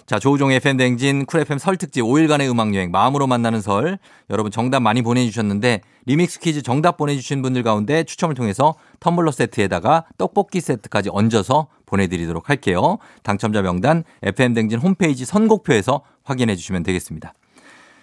자, 0.07 0.19
조우종의 0.19 0.61
FM대행진 0.61 1.27
쿨 1.27 1.41
FM 1.41 1.59
설 1.59 1.77
특집 1.77 2.03
5일간의 2.03 2.51
음악여행 2.51 2.91
마음으로 2.91 3.27
만나는 3.27 3.61
설 3.61 3.99
여러분 4.31 4.51
정답 4.51 4.81
많이 4.81 5.01
보내주셨는데 5.01 5.81
리믹스 6.07 6.41
퀴즈 6.41 6.63
정답 6.63 6.97
보내주신 6.97 7.41
분들 7.41 7.63
가운데 7.63 8.03
추첨을 8.05 8.35
통해서 8.35 8.75
텀블러 9.01 9.31
세트에다가 9.33 10.05
떡볶이 10.19 10.61
세트까지 10.61 11.11
얹어서 11.13 11.69
보내드리도록 11.87 12.51
할게요. 12.51 12.99
당첨자 13.23 13.63
명단 13.63 14.03
FM대행진 14.23 14.81
홈페이지 14.81 15.25
선곡표에서 15.25 16.03
확인해 16.25 16.57
주시면 16.57 16.83
되겠습니다. 16.83 17.33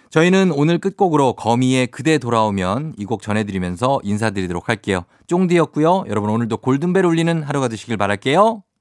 저희는 0.08 0.50
오늘 0.52 0.78
끝곡으로 0.78 1.34
거미의 1.34 1.86
그대 1.88 2.18
돌아오면 2.18 2.94
이 2.98 3.04
곡 3.04 3.22
전해드리면서 3.22 4.00
인사드리도록 4.02 4.68
할게요. 4.68 5.04
쫑디였고요. 5.28 6.04
여러분 6.08 6.30
오늘도 6.30 6.56
골든벨 6.56 7.04
울리는 7.04 7.42
하루가 7.42 7.68
되시길 7.68 7.96
바랄게요. 7.96 8.62